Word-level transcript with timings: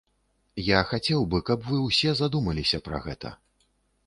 Я 0.67 0.79
хацеў 0.93 1.21
бы, 1.33 1.41
каб 1.49 1.69
усе 1.75 2.09
вы 2.13 2.17
задумаліся 2.23 2.81
пра 2.89 3.05
гэта. 3.05 3.29